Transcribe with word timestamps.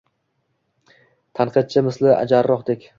Tanqidchi 1.41 1.87
misli 1.91 2.19
jarrohdek 2.35 2.87